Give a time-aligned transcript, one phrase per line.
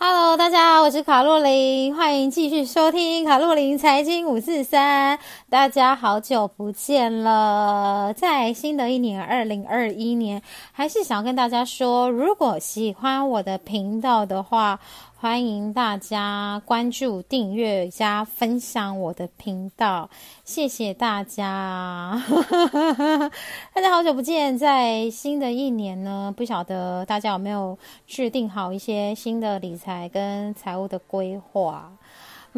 [0.00, 5.18] Hello，大家好，我是卡洛琳，欢迎继续收听卡洛琳财经五四三。
[5.50, 10.40] 大家好久不见了，在新的一年二零二一年，
[10.70, 14.78] 还是想要跟大家说，如果喜欢我的频道的话。
[15.20, 20.08] 欢迎大家关注、订阅加分享我的频道，
[20.44, 22.22] 谢谢大家！
[23.74, 27.76] 大家好久不见，在新的一年呢，不晓得大家有没有
[28.06, 31.90] 制定好一些新的理财跟财务的规划？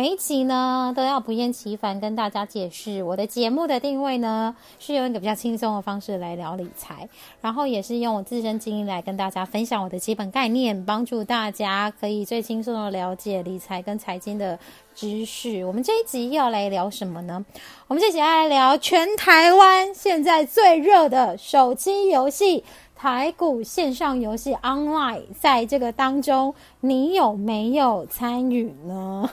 [0.01, 7.07] 每一集呢，都要不厌其烦跟大家解释我的节目的定位呢，是用一个比较轻松的方式来聊理财，
[7.43, 14.59] 然后也是用我自身经历来跟大家分享我的基本概念，帮助大家可以最轻松的了解理财跟财经的
[14.95, 15.67] 知识。
[15.67, 17.45] 我们这一集要来聊什么呢？
[17.87, 22.65] 我们这集要来聊全台湾现在最热的手机游戏。
[23.01, 29.27] 台股线上游戏 online，在这个当中，你有没有参与呢？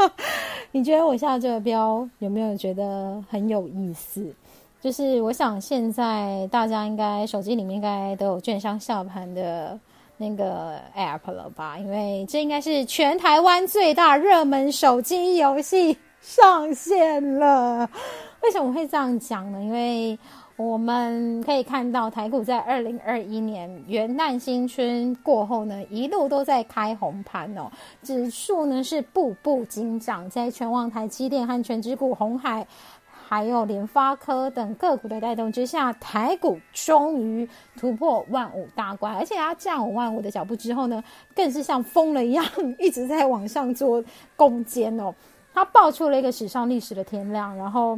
[0.72, 4.30] 你觉得我下这个标有没有觉得很有意思？
[4.82, 9.80] 就是我想现在大家应该手机里面应该都有券商下盘的
[10.18, 11.78] 那个 app 了吧？
[11.78, 17.88] 因为这应该是全台湾最大热门手机游戏上线了。
[18.42, 19.62] 为什么会这样讲呢？
[19.62, 20.18] 因为
[20.58, 27.70] 我们可以看到，台股在二零二一年元旦新春过后呢，一路都在开红盘哦，
[28.02, 32.66] 指数呢是步步紧涨，在全网台积电和全指股、红海，
[33.08, 41.04] 还有联发科等个股的带动之下，台股终于突破万五大关，而且它站稳万五的脚步之后呢，
[41.36, 42.44] 更是像疯了一样，
[42.80, 44.02] 一直在往上做
[44.34, 45.14] 攻坚哦，
[45.54, 47.96] 它爆出了一个史上历史的天量，然后。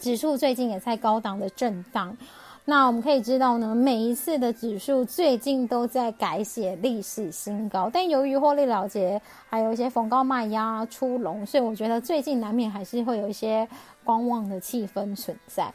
[0.00, 2.16] 指数最近也在高档的震荡，
[2.64, 13.66] 那我们可以知道呢，每一次的指数最近都在改写历史新高，但由于获利了结，还有一些逢高卖压出笼，所以我觉得最近难免还是会有一些
[14.04, 15.72] 观望的气氛存在。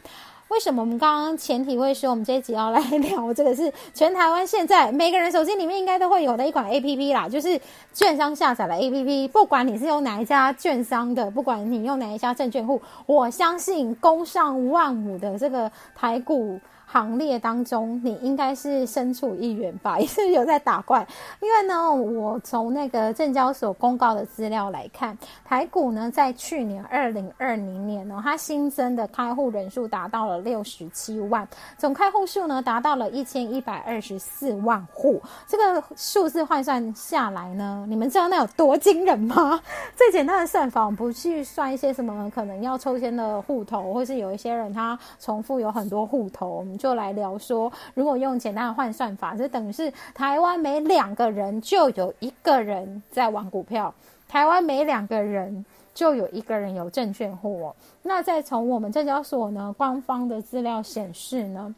[0.52, 7.58] 为什么我们刚刚前提会说我们这一集要来聊这个是全台湾现在每个人手机里面应该都会有的一款 A P P 啦，就是
[7.94, 16.60] 券商下载的 A P P，不管你是用哪一家券商的，不管你用哪一家证券户，我相信攻上万五的这个台股。
[16.92, 19.98] 行列当中，你应该是身处一员吧？
[20.02, 21.08] 也是有在打怪。
[21.40, 31.48] 因为呢，我从那个证交所公告的资料来看，台股呢在去年二零二零年呢，它新增的开户人数达到了六十七万，
[31.78, 35.22] 总开户数呢达到了一千一百二十四万户。
[35.48, 39.62] 这个数字换算下来呢，你们知道那有多惊人吗？
[39.96, 46.66] 最简单的算法，不去算一些什么可能要抽签的户头，或是有一些人他重复有很多户头。
[46.82, 53.94] 就来聊说，如果用简单的换算法，就等于是台湾每两个人就有一个人在玩股票，
[54.28, 57.72] 台湾每两个人就有一个人有证券户。
[58.02, 61.76] 那再从我们证交所呢官方的资料显示呢，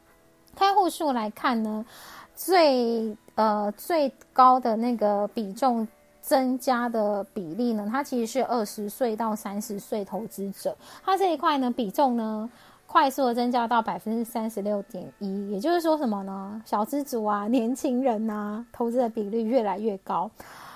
[0.55, 1.85] 开户数来看呢，
[2.33, 5.85] 最呃最高的那个比重
[6.21, 12.49] 增加的比例呢，它其实是二十岁到三十岁投资者，它这一块呢比重呢。
[12.85, 16.61] 快速的增加到百分之三十六点一，也就是说什么呢？
[16.63, 20.29] 小资族啊， 年轻人呐，投资的比率越来越高。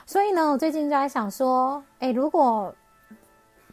[0.05, 2.73] 所以呢，我最近就在想说，哎，如果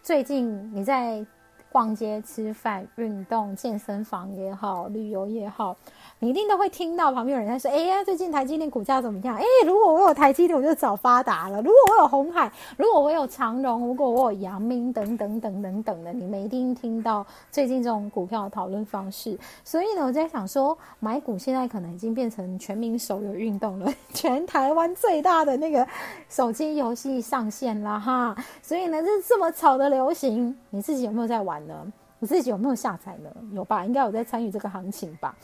[0.02, 1.24] 最近你在
[1.72, 5.74] 逛街、吃饭、运动、健身房也好，旅游也好。
[6.20, 9.36] 你一定都会听到旁边有人在说：“哎呀，最近台积电股价怎么样？
[9.36, 11.60] 哎，如果我有台积电，我就早发达了。
[11.60, 19.38] 如果我有红海，如果我有长荣，如果我有阳明，等等等等等的，你们一定听到最近这种股票的讨论方式。
[19.64, 25.86] 所以呢，我在想说，买股现在可能已经变成全民手游运动了， 全台湾最大的那个
[26.30, 28.34] 手机游戏上线了哈。
[28.62, 31.92] 所以呢，这这么炒的流行，你自己有没有在玩呢？
[32.20, 33.28] 你自己有没有下载呢？
[33.52, 33.84] 有吧？
[33.84, 35.36] 应该有在参与这个行情吧？”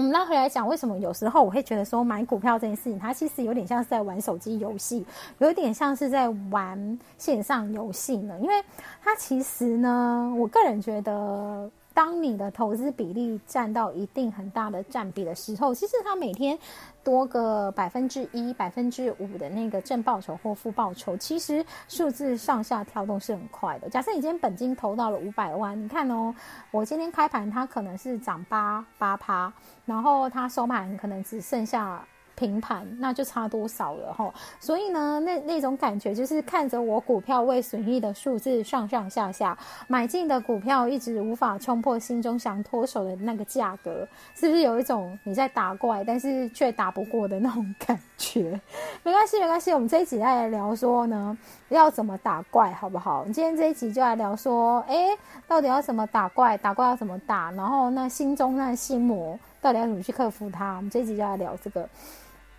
[0.00, 5.04] 我们拉回来讲，为什么有时候我会觉得说买股票这件事情，它其实有点像是在玩手机游戏，
[5.40, 8.34] 有点像是在玩线上游戏呢？
[8.40, 8.54] 因为
[9.02, 11.70] 它其实呢，我个人觉得。
[12.00, 16.58] 当你的投资比例占到一定很大的占比的时候，其实它每天
[17.04, 23.88] 多个百分之一、百分之五的那个正报酬或负报酬，其实数字上下跳动是很快的。
[23.90, 26.34] 假设你今天本金投到了五百万，你看哦，
[26.70, 29.52] 我今天开盘它可能是涨八八趴，
[29.84, 32.02] 然后它收盘可能只剩下。
[32.40, 34.32] 平盘，那就差多少了哈。
[34.58, 39.56] 所以呢，那那种感觉就是看着我股票未损益的数字上上下下，
[39.86, 48.58] 买进的股票一直无法冲破心中想脱手的那个价格，是不是有一种你在打怪，但是却打不过的那种感觉？
[49.04, 51.36] 没关系，没关系，我们这一集来聊说呢，
[51.68, 53.24] 要怎么打怪，好不好？
[53.26, 55.08] 今天这一集就来聊说，哎，
[55.46, 56.56] 到底要怎么打怪？
[56.56, 57.50] 打怪要怎么打？
[57.52, 59.38] 然后那心中那心魔。
[59.62, 60.76] 到底要怎么去克服它？
[60.76, 61.86] 我们这一集就来聊这个。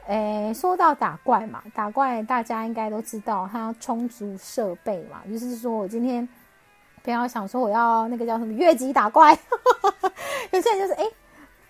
[0.08, 5.22] 诶，说到打怪嘛，打怪大家应该都知道，它充足设备嘛。
[5.30, 6.28] 就是说我今天
[7.04, 9.38] 不要想说我要那个叫什么越级打怪，
[10.52, 11.06] 有些人就是哎。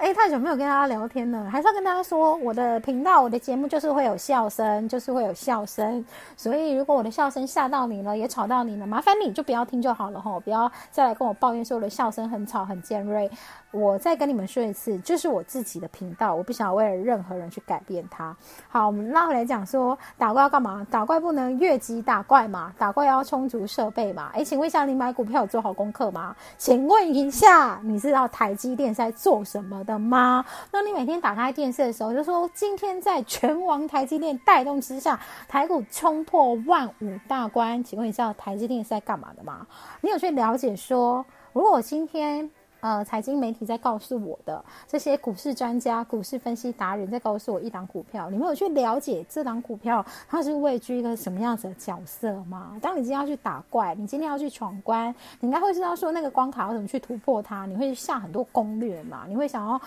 [0.01, 6.03] 哎，太久没有跟大家聊天了，还是要跟大家说，我的频道、我的节目就是会有笑声，就是会有笑声。
[6.36, 13.30] 所以，如果我的笑声吓到你了，也吵到你了，麻烦你就不要听就好了哈，不要再来跟我抱怨说我的笑声很吵、很尖锐。
[13.69, 18.36] 我再跟你们说一次，就是我自己的频道，我不想为了任何人去改变它。
[18.68, 20.86] 好，我们拉回来讲说，打怪要干嘛？
[20.89, 24.31] 打怪不能越级打怪嘛，打怪要充足设备嘛。
[24.33, 26.36] 哎，请问一下，你买股票有做好功课吗？
[26.57, 29.91] 请问一下，你知道台积电在做什么的？
[29.92, 30.46] 的吗？
[30.72, 37.84] 那你每天打开电视的时候，就说今天在全王台积电带动之下，台股冲破万五大关。
[37.84, 39.68] 请问你知道台积电是在干嘛的吗？
[40.02, 42.50] 你有去了解说，如果今天？
[42.81, 52.75] 呃，财经媒体在告诉我的这些股市专家、股市分析达人在告诉我一档股票，你没有去了解这档股票它是位居一个什么样子的角色吗？
[52.81, 59.25] 当你今天要去打怪，你今天要去闯关，你应该会知道说那个关卡要怎么去突破它，你会下很多攻略嘛？
[59.27, 59.80] 你会想要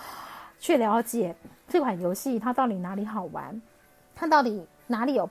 [0.57, 1.35] 去了解
[1.67, 3.61] 这款游戏它到底哪里好玩，
[4.15, 5.29] 它到底哪里有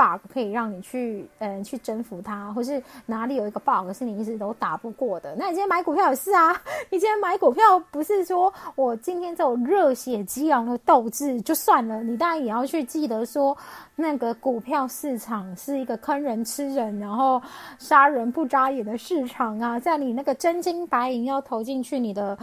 [0.00, 5.34] ？bug 可以让你去，嗯，去征服它，或是哪里有一个 bug 是你一直都打不过的。
[5.36, 6.52] 那你今天买股票也是啊，
[6.88, 13.54] 你今天买股票不是说我今天这种热血激昂的斗志就算了，你当然也要去记得说，
[13.94, 17.42] 那个股票市场是一个坑人吃人，然后
[17.78, 22.38] 杀人不眨眼的市场啊，在你那个真金白银要投进去你的。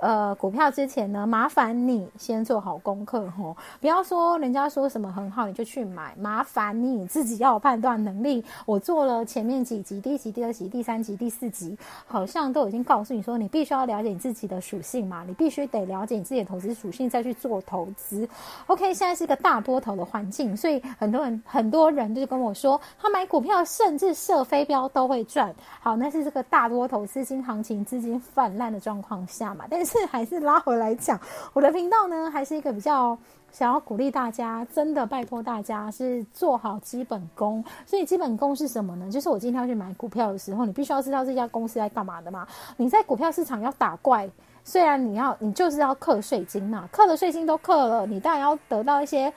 [0.00, 8.42] 呃，股票之前呢，麻烦你先做好功课吼，不要说人家说什么很好你就去买，麻烦你自己要有判断能力。
[8.64, 11.76] 我做了前面几集，第一集、第二集、第三集、第四集，
[12.06, 18.26] 好像都已经告诉你说，你必须要了解你自己的属性嘛，你必须得了解你自己的投资属性再去做投资。
[18.68, 25.54] OK，现在是一个大多头的环境，所以很多人很多人就是跟我说，他买股票甚至设飞镖都会赚。
[25.78, 29.89] 好，那是这个大多头资金行情资金泛滥的状况下嘛，但是。
[29.90, 31.18] 是还是拉回来讲，
[31.52, 33.18] 我的频道呢，还是一个比较
[33.50, 37.64] 想要鼓励大家，真的拜托大家是做好基本功。
[37.84, 39.10] 所以基本功是什么呢？
[39.10, 42.46] 就是我今天要去买股票的时候，你必须要知道这家公司在干嘛的嘛。
[42.76, 44.30] 你在股票市场要打怪，
[44.62, 49.32] 虽然你要你就是要克税金嘛，克的税金都克了，你当然要得到一些。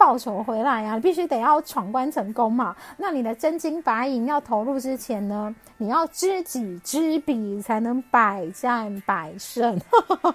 [0.00, 2.74] 报酬回来呀，必须得要闯关成功嘛。
[2.96, 9.78] 那你的真金白银要投入之前呢，你要知己知彼，才能百战百胜。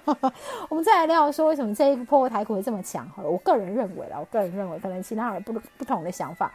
[0.69, 3.09] 我们再来聊说，为什么这一波台股会这么强？
[3.09, 6.51] 好了，我个人认为啦，我个人认为，可能其他人不不同的想法。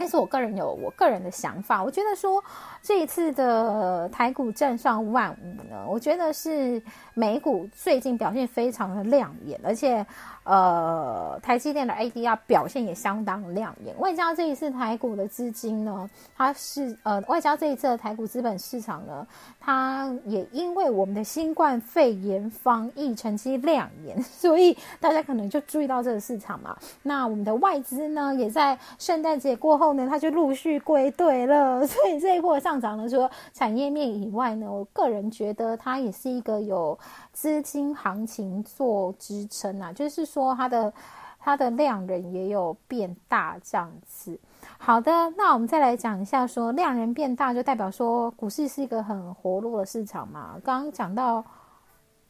[0.00, 2.40] 但是我个人有我个人的想法，我觉得说
[2.80, 6.80] 这一次的台股站上万五呢，我觉得是
[7.14, 10.06] 美股最近表现非常的亮眼，而且
[10.48, 13.94] 呃台积电的 ADR 表现也相当亮眼。
[13.98, 19.26] 外加这一次台股的资金呢，它是呃外加这一次的台股资本市场呢，
[19.60, 26.74] 它也因为我们的新冠肺炎防疫成绩亮眼， 所以大家可能就注意到这个市场嘛。
[27.02, 29.88] 那我们的外资呢，也在圣诞节过后。
[29.98, 36.96] 呢，它就陆续归队了， 所以这一波上涨呢，除了产业面以外呢，我个人觉得它也是一个有
[37.40, 40.92] 资金行情做支撑啊，就是说它的
[41.38, 44.36] 它的量人也有变大这样子。
[44.76, 50.56] 好的，那我们再来讲一下，说量人变大就代表说股市是一个很活络的市场嘛？
[50.64, 51.44] 刚刚讲到。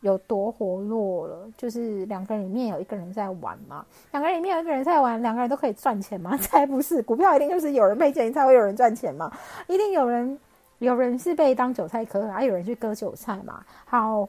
[0.03, 1.51] 有多活络了？
[1.57, 6.37] 就是两个人里面有一个人在玩嘛，两个人里面有一个人在玩，两个人都可以赚钱吗？
[6.39, 9.29] 才不是，股票一定就是有人赔钱才会有人赚钱嘛，
[9.67, 10.39] 一定有人
[10.79, 13.61] 有人是被当韭菜割，还有人去割韭菜嘛。
[13.87, 14.29] 好，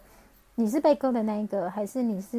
[0.59, 2.35] 你是被割的那一个，还是你是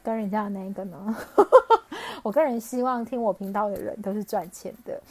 [0.00, 1.16] 跟人家的那一个呢？
[2.22, 5.02] 我个人希望听我频道的人都是赚钱的。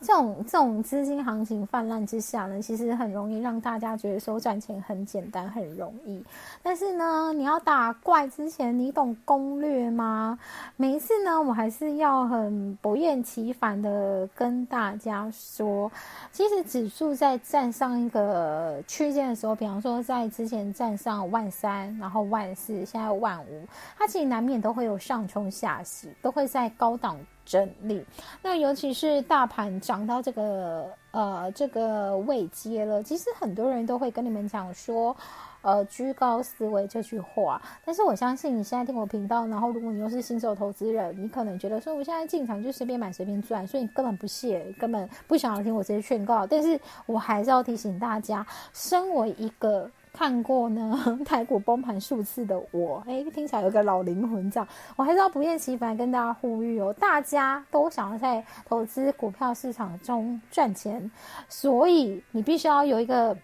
[0.00, 6.22] 这种这种资金行情泛滥之下呢，其实很容易让大家觉得说赚钱很简单、很容易。
[6.62, 10.38] 但是呢，你要打怪之前，你懂攻略吗？
[10.76, 15.90] 每一次呢，我还是要很不厌其烦的跟大家说，
[16.32, 23.66] 其实指数在站上一个区间的时候，比方说在之前站上万三，然后万四，现在万五，
[23.98, 27.16] 它其实难免都会有上冲下洗，都会在高档。
[27.48, 28.04] 整理，
[28.42, 35.16] 那尤其是大盘涨到这个呃这个位阶了，其实很多人都会跟你们讲说，
[35.62, 37.60] 呃居高思维这句话。
[37.86, 46.46] 但是我相信你现在听我频道，然后如果你又是新手投资人，你可能觉得说我现在进场就随便买随便赚，所以你根本不屑，根本不想要听我这些劝告。
[46.46, 49.90] 但是我还是要提醒大家，身为一个。
[50.18, 61.08] 看过呢， 台股崩盘数次的我，哎，听起来有个老灵魂这样，我还是要不厌其烦跟大家呼吁哦，大家都想要在投资股票市场中赚钱，
[61.48, 63.36] 所以你必须要有一个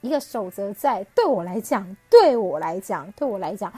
[0.00, 1.04] 一个守则在。
[1.14, 3.70] 对我来讲，对我来讲，对我来讲，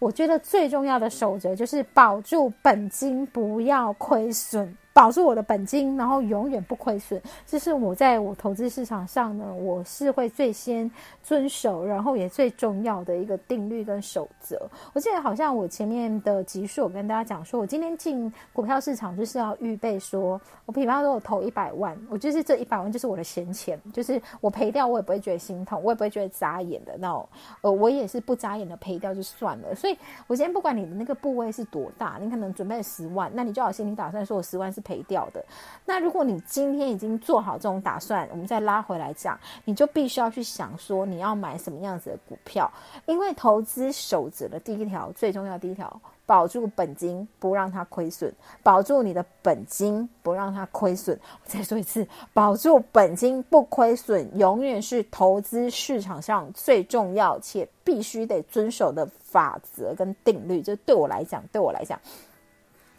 [0.00, 4.76] 我觉得最重要的守则就是保住本金，不要亏损。
[4.94, 10.90] 保住我的本金，然后永远不亏损，这是我在我投资市场上呢，我是会最先
[11.22, 14.60] 遵守，然后也最重要的一个定律跟守则。
[14.92, 27.26] 我记得好像我前面的集数，我跟大家讲说，我今天进股票市场就是要预备说，我比方说我投一百万，我就是这一百万就是我的闲钱，就是我赔掉我也不会觉得心痛，我也不会觉得眨眼的那种，
[27.62, 29.74] 呃，我也是不眨眼的赔掉就算了。
[29.74, 29.96] 所以
[30.26, 34.81] 我今天不管你的那个部位是多大，你可能准备十万，那你就好心里打算说我十万是。
[34.82, 35.44] 赔掉的。
[35.84, 42.70] 那如果你今天已经做好这种打算，我们再拉回来讲，你就必须要去想说你要买什么样子的股票。
[43.06, 51.18] 因为投资守则的第一条最重要，第一条保住本金，不让它亏损，保住你的本金，不让它亏损。
[51.44, 60.62] 我再说一次，保住本金不亏损，永远是投资市场上最重要且必须得遵守的法则跟定律。
[60.62, 62.00] 就对我来讲，对我来讲。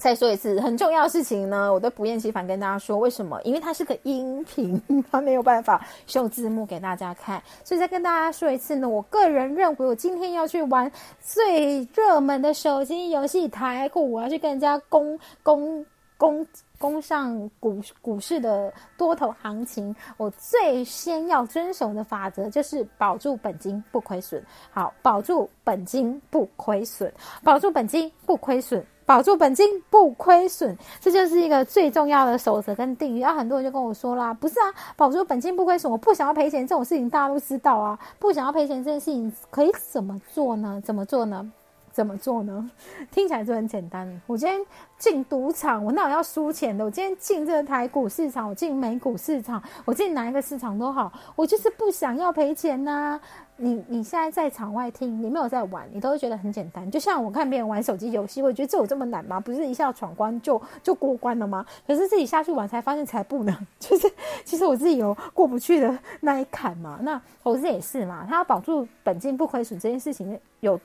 [0.03, 2.97] 再说一次，很重要的事情呢，我都不厌其烦跟大家说。
[2.97, 3.41] 为什么？
[3.43, 7.41] 因为它是个音频，它没有办法秀字幕给大家看。
[7.63, 10.91] 所以再跟大家说一次呢，我个人认为，我今天要去玩
[11.21, 15.85] 最热门的手机游戏台股，我要去跟人家攻攻
[16.17, 16.45] 攻
[16.77, 19.95] 攻上股股市的多头行情。
[20.17, 24.43] 我最先要遵守的法则就是保住本金不亏损。
[24.69, 27.09] 好，保住本金不亏损，
[27.41, 28.85] 保住本金不亏损。
[29.05, 33.21] 保住本金不亏损，这就是一个最重要的守则跟定律。
[33.21, 37.97] 啊，很多人就跟我说啦，不是啊，保住本金不亏损，我不想要赔钱这种事情，大家都知道啊。
[38.19, 40.81] 不想要赔钱这件事情可以怎么做呢？
[40.83, 41.51] 怎么做呢？
[41.91, 42.71] 怎么做呢？
[43.11, 44.21] 听起来就很简单。
[44.25, 44.59] 我今天
[44.97, 46.83] 进赌场，我那有要输钱的？
[46.83, 53.19] 我今天进这个台股市场，我进美股市场，我进哪一个市场都好，我就是不想要赔钱呐。
[53.63, 56.89] 你你现在在场外听，你没有在玩，你都会觉得很简单。
[56.91, 59.39] 就像我看别人玩手机游戏，我觉得这有这么难吗？
[59.39, 61.65] 不是一下闯关就就过关了吗？
[61.87, 64.11] 可是自己下去玩才发现才不能， 就是
[64.43, 66.99] 其实我自己有过不去的那一坎嘛。
[67.01, 70.79] 那投资也是嘛，他要保住本金不亏损这件事情有。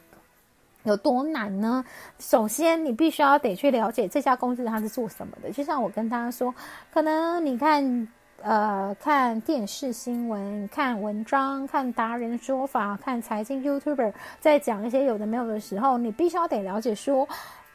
[0.84, 1.84] 有多难呢？
[2.18, 5.50] 首先，你必须要得去了解这家公司它是做什么的。
[5.50, 6.54] 就像我跟大家说，
[6.90, 8.08] 可能你看，
[8.42, 17.28] 呃，看电视新闻、看文章、看达人说法、看财经 YouTuber 在讲一些有的没有的时候，你必须要得了解说。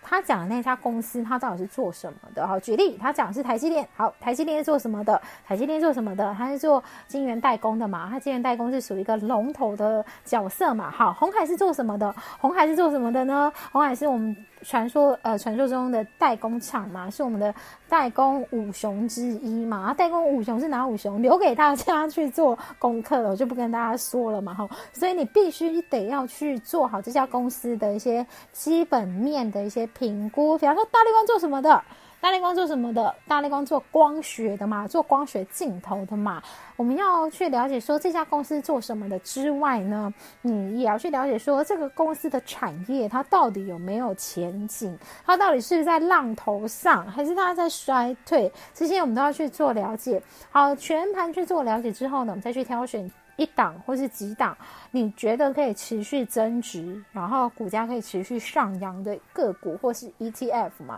[0.05, 2.45] 他讲的那家公司，他到底是做什么的？
[2.45, 3.87] 好，举例，他讲的是台积电。
[3.95, 5.21] 好，台积电是做什么的？
[5.45, 6.33] 台积电做什么的？
[6.37, 8.09] 他是做晶圆代工的嘛？
[8.09, 10.91] 他晶圆代工是属于一个龙头的角色嘛？
[10.91, 12.13] 好，红海是做什么的？
[12.37, 13.51] 红海是做什么的呢？
[13.71, 14.35] 红海是我们。
[14.63, 17.53] 传说呃，传说中的代工厂嘛，是我们的
[17.87, 19.77] 代工五雄之一嘛。
[19.77, 21.21] 啊，代工五雄是拿五雄？
[21.21, 24.53] 留给大家去做功课了， 我就不跟大家说了嘛。
[24.53, 30.57] 哈，所以你必须得要去做好这家公司的一些基本面的一些评估。
[30.57, 31.83] 比方说，大力光做什么的？
[32.23, 33.13] 大力光做什么的？
[33.27, 36.41] 大力光做光学的嘛，做光学镜头的嘛。
[36.77, 50.23] 我们要去了解说这家公司做什么的之外呢，你也要去了解说这个公司的产业它到底有没有前景，它到底是在浪头上还是它在衰退，这些我们都要去做了解。
[50.49, 54.57] 好，全盘去做了解之后呢，我们再去挑选一档或是几档
[54.91, 60.97] 你觉得可以持续增值，然后股价可以持续上扬的个股或是 ETF 嘛。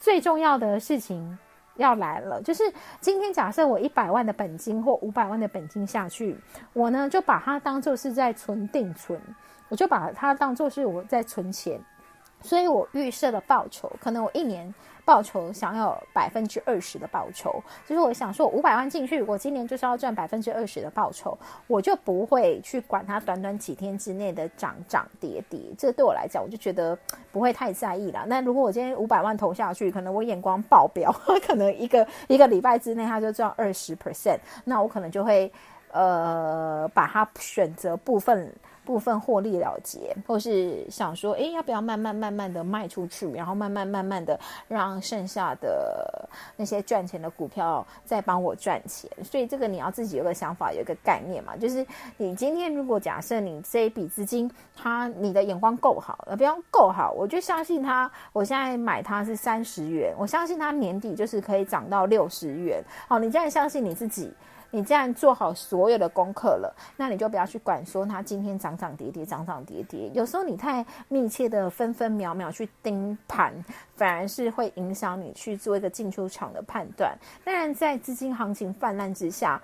[0.00, 1.38] 最重要的事情
[1.76, 2.64] 要来了，就是
[3.00, 6.36] 今天假设我一百万的本金或五百万的本金下去，
[6.72, 9.20] 我呢就把它当做是在存定存，
[9.68, 11.78] 我就把它当做是我在存钱。
[12.42, 14.72] 所以我预设的报酬，可能我一年
[15.04, 26.96] 报酬想要百分之二十的报酬，就是我想说五百万进去，我今年就是要赚百分之二十的报酬，我就不会去管它短短几天之内的涨涨跌跌，这对我来讲，我就觉得
[27.32, 28.24] 不会太在意了。
[28.26, 31.12] 那如果我今天五百万投下去，可能我眼光爆表，
[31.46, 35.52] 可能一个一个礼拜之内它就赚二十 percent，那我可能就会
[35.92, 38.52] 呃把它选择部分。
[38.84, 49.10] 部分获利了结，或是想说，哎，要不要慢慢慢慢的卖出去，然后慢慢慢慢的让剩下的那些赚钱的股票再帮我赚钱。
[49.22, 58.10] 所以这个你要自己有个想法，有一个概念嘛，就是你今天如果假设你这一笔资金，它你的眼光够好，呃，不要够好，我就相信它。
[58.32, 62.82] 我现在买它是三十元，我相信它年底就是可以涨到六十元。
[63.08, 64.32] 好，你这样相信你自己。
[64.70, 70.10] 你既然做好所有的功课了，那你就不要去管说它今天涨涨跌跌，涨涨跌跌。
[70.14, 73.52] 有时候你太密切的分分秒秒去盯盘，
[73.96, 77.16] 反而是会影响你去做一个进出场的判断。
[77.44, 79.60] 当然，在资金行情泛滥之下。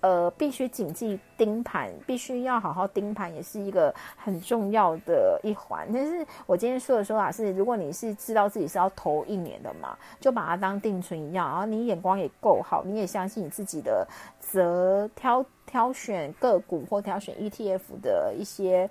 [0.00, 5.88] 呃，必须谨记盯盘，必须要好好盯盘，也是一个很重要的一环。
[5.92, 14.06] 但是我今天说的说法是，如果你是知道自己是要投一年的嘛，就把它当定存一样，然后你眼光也够好，你也相信你自己的，
[14.38, 18.88] 则挑挑选个股或挑选 ETF 的一些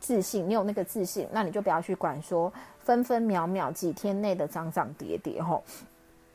[0.00, 5.64] 自信，你有那个自信，那你就不要去管说分分秒秒几天内的涨涨跌跌吼。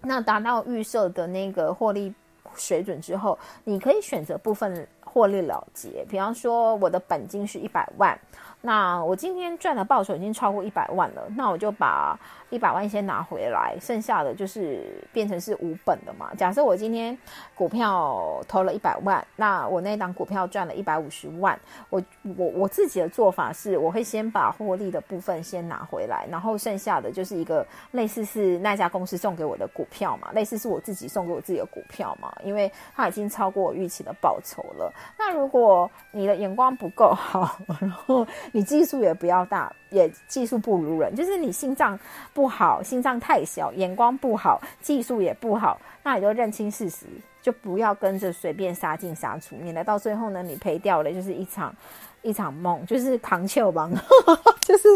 [0.02, 2.12] 那达到预设的那个获利。
[2.56, 6.06] 水准之后，你可以选择部分获利了结。
[6.10, 8.20] 比方说，我的本金是一百万，
[8.68, 12.20] 那我今天赚的报酬已经超过一百万了，那我就把。
[12.50, 16.34] 一百万先拿回来，剩下的就是变成是无本的嘛。
[16.38, 17.18] 假设我今天
[17.54, 21.60] 股票投了一百万，那我那档股票赚了一百五十万，
[21.90, 22.02] 我
[22.38, 34.90] 我我自己的做法是，我会先把获利的部分先拿回来，然后剩下的就是一个类似是那家公司送给我的股票嘛，类似是我自己送给我自己的股票嘛，因为它已经超过我预期的报酬了。
[35.20, 38.26] 那如果你的眼光不够好， 然后
[38.58, 39.72] 你技术也不要大。
[39.90, 41.98] 也技术不如人，就是你心脏
[42.34, 47.06] 不好，心脏太小，眼光不好，技术也不好，那你就认清事实，
[47.42, 51.74] 就不要跟着随便杀进杀出，免得到最后呢，你赔掉了就是一场。
[52.22, 53.92] 一场梦就是扛球王，
[54.62, 54.88] 就是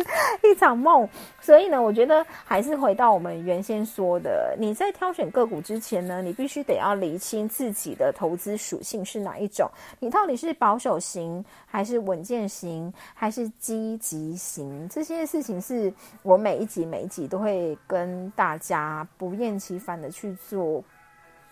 [0.44, 1.08] 一场梦。
[1.40, 9.70] 所以呢，我觉得还是回到我们原先说的，你在挑选个股之前呢，你必须得要理清自己的投资属性是哪一种。
[10.00, 14.88] 你到底是保守型，还是稳健型，还是积极型？
[14.90, 20.84] 这些事情是我每一集每一集都会跟大家不厌其烦的去做，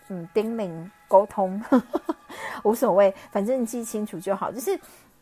[0.10, 0.70] 嗯，叮咛
[1.08, 1.62] 沟通，
[2.64, 4.52] 无所谓，反正你记清楚就好。
[4.52, 4.80] 就是。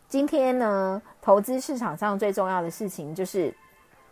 [0.10, 3.54] 今天呢，投资市场上最重要的事情就是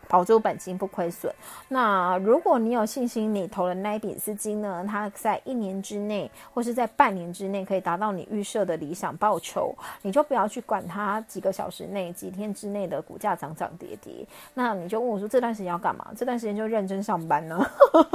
[0.09, 1.33] 保住本金不亏损。
[1.69, 14.27] 那如果你有信心，你投了那一笔资金呢，它在一年之内或是在半年之内可以达到你预设的理想报酬，你就不要去管它几个小时内、几天之内的股价涨涨跌跌。
[14.53, 16.07] 那你就问我说，这段时间要干嘛？
[16.15, 17.65] 这段时间就认真上班呢，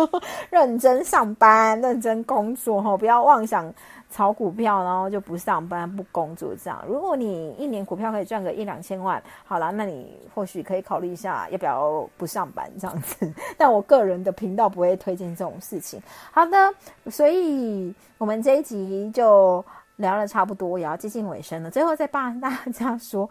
[0.50, 3.72] 认真上班，认真工作哈，不要妄想。
[4.10, 6.84] 炒股票，然后就不上班不工作这样。
[6.86, 13.32] 如果你一年股票可以赚个一两千万，好啦，那你或许可以考虑一下要不要不上班这样子。
[13.56, 16.02] 但我个人的频道不会推荐这种事情。
[16.32, 16.74] 好的，
[17.10, 19.64] 所以我们这一集就
[19.96, 21.70] 聊了差不多，也要接近尾声了。
[21.70, 23.30] 最后再帮大家说。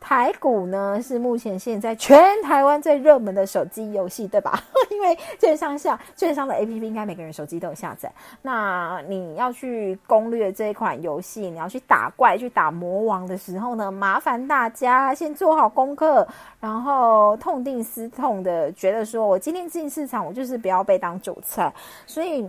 [0.00, 4.62] 台股呢是目前现在全台湾最热门的手机游戏，对吧？
[4.90, 8.10] 因为券商下券商的 A P P 应该每个人手机都有下载。
[8.40, 16.26] 那你要去攻略这一款游戏，你要去打怪、去打魔王的时候呢，麻烦大家先做好功课，
[16.60, 21.72] 然后痛定思痛的觉得说，我今天进市场，我就是不要被当韭菜。
[22.06, 22.48] 所以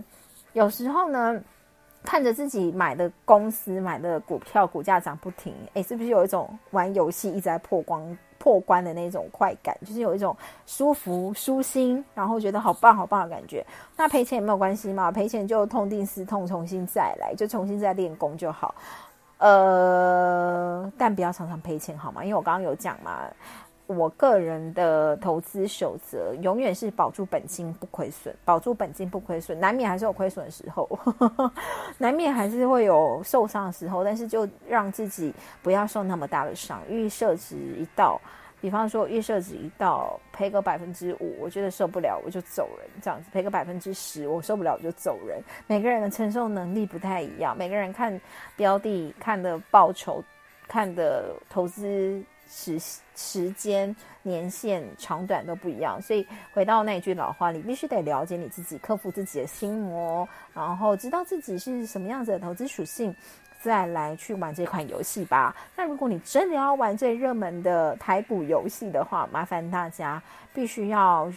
[0.52, 1.40] 有时候呢。
[2.02, 9.76] 看着自己买的公司买的股票股价涨不停，哎，是不是有一种玩游戏一直在破关破关的那种快感？
[9.84, 10.34] 就是有一种
[10.66, 13.64] 舒服舒心，然后觉得好棒好棒的感觉。
[13.96, 18.74] 那赔钱也没有关系嘛，赔钱就痛定思痛，重新再来，就重新再练功就好。
[19.38, 22.24] 呃，但不要常常赔钱好吗？
[22.24, 23.22] 因为我刚刚有讲嘛。
[23.96, 30.88] 我个人的投资守则永远是保住本金不亏损，保住本金不亏损，难免还是有亏损的时候，
[31.98, 36.80] 难免还是会有受伤的时候，但是就让自己不要受那么大的伤。
[36.88, 38.20] 预设值一到，
[38.60, 45.42] 比方说预设值一到赔个百分之五，我觉得受不了我就走人，这样子赔个百分之十，我受不了我就走人。
[45.66, 48.20] 每个人的承受能力不太一样，每个人看
[48.54, 50.22] 标的看的报酬，
[50.68, 52.22] 看的投资。
[52.52, 52.78] 时
[53.14, 63.14] 时间年限长短都不一样，所以回到那一句老话，你必须得了解你自己，克服自己的心魔，然后知道自己是什么样子的投资属性，
[63.62, 65.54] 再来去玩这款游戏吧。
[65.76, 70.20] 那如果你真的要玩最热门的台股游戏的话，麻烦大家
[70.52, 71.32] 必须要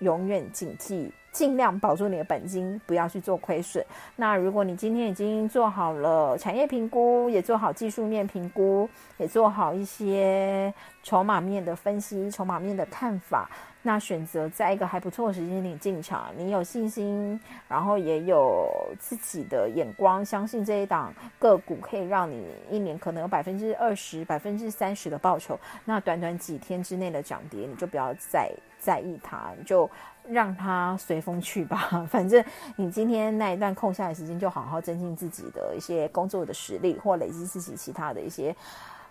[0.00, 1.10] 永远谨记。
[1.38, 3.84] 尽量保住你的本金，不要去做亏损。
[4.16, 10.74] 那如果你今天已经做好了产业评估，也做好技术面评估，也做好一些
[11.04, 13.48] 筹码面的分析、筹码面的看法，
[13.82, 25.56] 那选择在一个还不错的时间点进场，你有信心，然后也有自己的眼光，相信这一档个股可以让你一年可能有百分之二十、百分之三十的报酬。
[25.84, 28.50] 那短短几天之内的涨跌，你就不要再
[28.88, 29.90] 在意它，就。
[30.30, 31.78] 让它随风去吧，
[32.10, 32.44] 反正
[32.76, 38.54] 你今天那一段空下来时间，就好好增进自己的一些工作的实力，或累积自己其他的一些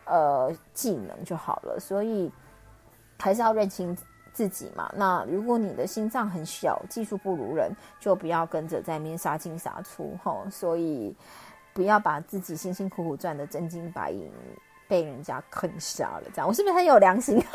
[0.06, 1.80] 呃技能就好了。
[1.80, 2.32] 所以
[3.18, 3.98] 还是要认清
[4.32, 4.94] 自己嘛。
[4.96, 10.44] 那如果你的心脏很小，技术不如人，就不要跟着在面杀进杀出哈。
[10.52, 11.16] 所以
[11.74, 14.32] 不要把自己辛辛苦苦赚的真金白银
[14.88, 16.26] 被人家坑杀了。
[16.32, 17.44] 这样，我是不是很有良心？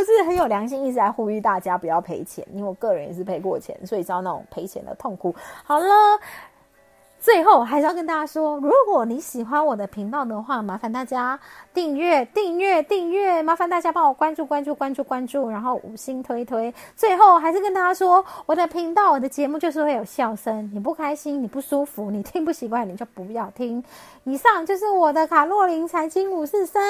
[0.00, 5.34] 我是很有良心，一直在呼吁大家不要赔钱，因为我个人也是赔过钱，所以知道那种赔钱的痛苦。
[5.62, 5.86] 好了。
[7.20, 11.38] 最后还是要跟大家说，如果你喜欢我的频道的话，麻烦大家
[11.74, 16.74] 订阅、订阅、订阅，麻烦大家帮我关注、关注、关注、关注，然后五星推推。
[16.96, 20.70] 最后还是跟大家说，我的频道、我的节目就是会有笑声。
[20.72, 23.84] 你不开心、你不舒服、你听不习惯，你就不要听。
[24.24, 26.82] 以上就是我的卡洛琳财经五四三，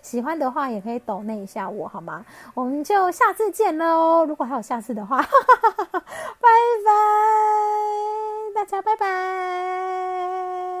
[0.00, 2.24] 喜欢的话也可以抖那一下我好吗？
[2.54, 4.24] 我们就下次见喽！
[4.26, 5.18] 如果还有下次的话，
[5.90, 6.48] 拜
[6.86, 8.43] 拜。
[8.54, 10.73] 大家拜拜。